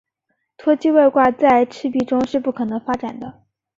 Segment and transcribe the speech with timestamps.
[0.57, 3.43] 脱机外挂在赤壁中是不可能发展的。